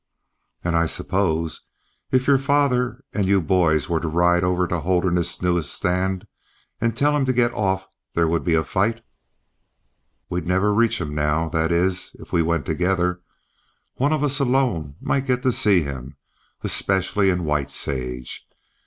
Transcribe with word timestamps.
"And 0.63 0.75
I 0.75 0.87
suppose, 0.87 1.61
if 2.09 2.25
your 2.25 2.39
father 2.39 3.03
and 3.13 3.27
you 3.27 3.39
boys 3.39 3.87
were 3.87 3.99
to 3.99 4.07
ride 4.07 4.43
over 4.43 4.65
to 4.65 4.79
Holderness's 4.79 5.43
newest 5.43 5.71
stand, 5.71 6.25
and 6.79 6.97
tell 6.97 7.15
him 7.15 7.23
to 7.25 7.31
get 7.33 7.53
off 7.53 7.87
there 8.15 8.27
would 8.27 8.43
be 8.43 8.55
a 8.55 8.63
fight." 8.63 9.03
"We'd 10.27 10.47
never 10.47 10.73
reach 10.73 10.99
him 10.99 11.13
now, 11.13 11.49
that 11.49 11.71
is, 11.71 12.15
if 12.17 12.33
we 12.33 12.41
went 12.41 12.65
together. 12.65 13.21
One 13.97 14.11
of 14.11 14.23
us 14.23 14.39
alone 14.39 14.95
might 14.99 15.27
get 15.27 15.43
to 15.43 15.51
see 15.51 15.83
him, 15.83 16.17
especially 16.63 17.29
in 17.29 17.45
White 17.45 17.69
Sage. 17.69 18.47